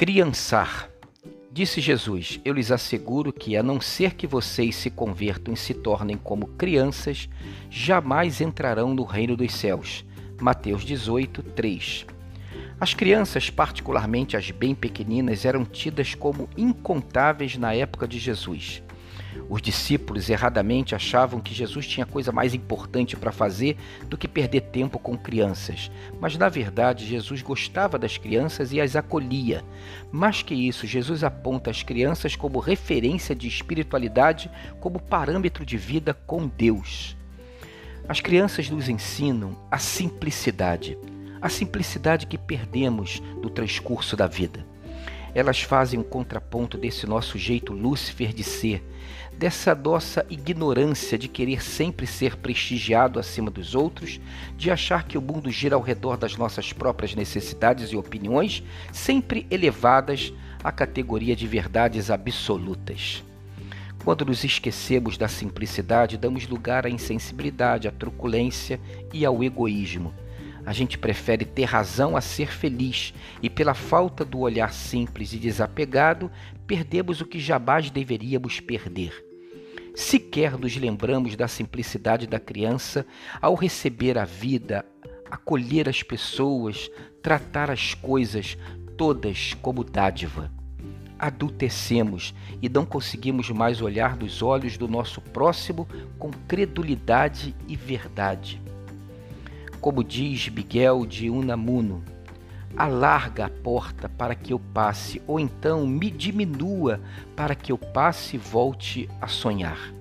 Criançar. 0.00 0.88
Disse 1.52 1.78
Jesus: 1.78 2.40
Eu 2.42 2.54
lhes 2.54 2.72
asseguro 2.72 3.30
que, 3.34 3.54
a 3.54 3.62
não 3.62 3.82
ser 3.82 4.14
que 4.14 4.26
vocês 4.26 4.74
se 4.74 4.88
convertam 4.88 5.52
e 5.52 5.58
se 5.58 5.74
tornem 5.74 6.16
como 6.16 6.46
crianças, 6.46 7.28
jamais 7.68 8.40
entrarão 8.40 8.94
no 8.94 9.04
reino 9.04 9.36
dos 9.36 9.52
céus. 9.52 10.02
Mateus 10.40 10.86
18, 10.86 11.42
3. 11.42 12.06
As 12.80 12.94
crianças, 12.94 13.50
particularmente 13.50 14.38
as 14.38 14.50
bem 14.50 14.74
pequeninas, 14.74 15.44
eram 15.44 15.66
tidas 15.66 16.14
como 16.14 16.48
incontáveis 16.56 17.58
na 17.58 17.74
época 17.74 18.08
de 18.08 18.18
Jesus. 18.18 18.82
Os 19.48 19.60
discípulos 19.60 20.30
erradamente 20.30 20.94
achavam 20.94 21.40
que 21.40 21.54
Jesus 21.54 21.86
tinha 21.86 22.06
coisa 22.06 22.30
mais 22.30 22.54
importante 22.54 23.16
para 23.16 23.32
fazer 23.32 23.76
do 24.08 24.16
que 24.16 24.28
perder 24.28 24.62
tempo 24.62 24.98
com 24.98 25.16
crianças. 25.16 25.90
Mas 26.20 26.36
na 26.36 26.48
verdade, 26.48 27.06
Jesus 27.06 27.42
gostava 27.42 27.98
das 27.98 28.16
crianças 28.16 28.72
e 28.72 28.80
as 28.80 28.96
acolhia. 28.96 29.64
Mais 30.12 30.42
que 30.42 30.54
isso, 30.54 30.86
Jesus 30.86 31.24
aponta 31.24 31.70
as 31.70 31.82
crianças 31.82 32.36
como 32.36 32.58
referência 32.58 33.34
de 33.34 33.48
espiritualidade, 33.48 34.50
como 34.80 35.00
parâmetro 35.00 35.66
de 35.66 35.76
vida 35.76 36.14
com 36.14 36.46
Deus. 36.46 37.16
As 38.08 38.20
crianças 38.20 38.68
nos 38.68 38.88
ensinam 38.88 39.56
a 39.70 39.78
simplicidade, 39.78 40.98
a 41.40 41.48
simplicidade 41.48 42.26
que 42.26 42.36
perdemos 42.36 43.22
no 43.42 43.48
transcurso 43.48 44.16
da 44.16 44.26
vida. 44.26 44.69
Elas 45.34 45.62
fazem 45.62 45.98
um 45.98 46.02
contraponto 46.02 46.76
desse 46.76 47.06
nosso 47.06 47.38
jeito 47.38 47.72
Lúcifer 47.72 48.32
de 48.32 48.42
ser, 48.42 48.82
dessa 49.32 49.74
nossa 49.74 50.26
ignorância 50.28 51.16
de 51.16 51.28
querer 51.28 51.62
sempre 51.62 52.06
ser 52.06 52.36
prestigiado 52.36 53.18
acima 53.18 53.50
dos 53.50 53.74
outros, 53.74 54.20
de 54.56 54.70
achar 54.70 55.04
que 55.04 55.16
o 55.16 55.22
mundo 55.22 55.50
gira 55.50 55.76
ao 55.76 55.80
redor 55.80 56.16
das 56.16 56.36
nossas 56.36 56.72
próprias 56.72 57.14
necessidades 57.14 57.90
e 57.90 57.96
opiniões, 57.96 58.62
sempre 58.92 59.46
elevadas 59.50 60.32
à 60.62 60.72
categoria 60.72 61.36
de 61.36 61.46
verdades 61.46 62.10
absolutas. 62.10 63.24
Quando 64.04 64.24
nos 64.24 64.44
esquecemos 64.44 65.16
da 65.16 65.28
simplicidade, 65.28 66.16
damos 66.16 66.48
lugar 66.48 66.86
à 66.86 66.90
insensibilidade, 66.90 67.86
à 67.86 67.92
truculência 67.92 68.80
e 69.12 69.24
ao 69.24 69.44
egoísmo 69.44 70.12
a 70.64 70.72
gente 70.72 70.98
prefere 70.98 71.44
ter 71.44 71.64
razão 71.64 72.16
a 72.16 72.20
ser 72.20 72.52
feliz 72.52 73.14
e, 73.42 73.48
pela 73.48 73.74
falta 73.74 74.24
do 74.24 74.40
olhar 74.40 74.72
simples 74.72 75.32
e 75.32 75.38
desapegado, 75.38 76.30
perdemos 76.66 77.20
o 77.20 77.26
que 77.26 77.38
jamais 77.38 77.90
deveríamos 77.90 78.60
perder. 78.60 79.26
Sequer 79.94 80.56
nos 80.56 80.76
lembramos 80.76 81.34
da 81.34 81.48
simplicidade 81.48 82.26
da 82.26 82.38
criança 82.38 83.04
ao 83.40 83.54
receber 83.54 84.16
a 84.18 84.24
vida, 84.24 84.84
acolher 85.30 85.88
as 85.88 86.02
pessoas, 86.02 86.90
tratar 87.22 87.70
as 87.70 87.94
coisas 87.94 88.56
todas 88.96 89.54
como 89.54 89.82
dádiva. 89.82 90.50
Adultecemos 91.18 92.34
e 92.62 92.68
não 92.68 92.86
conseguimos 92.86 93.50
mais 93.50 93.82
olhar 93.82 94.16
nos 94.16 94.40
olhos 94.42 94.78
do 94.78 94.88
nosso 94.88 95.20
próximo 95.20 95.86
com 96.18 96.30
credulidade 96.30 97.54
e 97.68 97.76
verdade 97.76 98.62
como 99.80 100.04
diz 100.04 100.48
Miguel 100.48 101.06
de 101.06 101.30
Unamuno, 101.30 102.04
alarga 102.76 103.46
a 103.46 103.50
porta 103.50 104.08
para 104.08 104.34
que 104.34 104.52
eu 104.52 104.58
passe, 104.58 105.20
ou 105.26 105.40
então 105.40 105.86
me 105.86 106.10
diminua 106.10 107.00
para 107.34 107.54
que 107.54 107.72
eu 107.72 107.78
passe 107.78 108.36
e 108.36 108.38
volte 108.38 109.08
a 109.20 109.26
sonhar. 109.26 109.92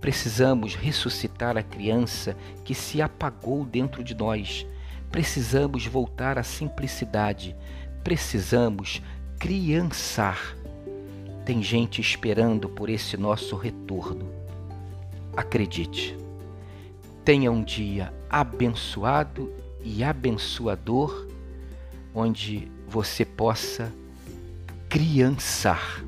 Precisamos 0.00 0.74
ressuscitar 0.74 1.56
a 1.56 1.62
criança 1.62 2.36
que 2.64 2.74
se 2.74 3.00
apagou 3.00 3.64
dentro 3.64 4.02
de 4.02 4.14
nós. 4.14 4.66
Precisamos 5.10 5.86
voltar 5.86 6.38
à 6.38 6.42
simplicidade. 6.42 7.54
Precisamos 8.02 9.00
criançar. 9.38 10.56
Tem 11.44 11.62
gente 11.62 12.00
esperando 12.00 12.68
por 12.68 12.88
esse 12.88 13.16
nosso 13.16 13.54
retorno. 13.54 14.28
Acredite. 15.36 16.16
Tenha 17.24 17.52
um 17.52 17.62
dia 17.62 18.12
abençoado 18.28 19.52
e 19.84 20.02
abençoador, 20.02 21.26
onde 22.14 22.70
você 22.88 23.24
possa 23.24 23.92
criançar. 24.88 26.04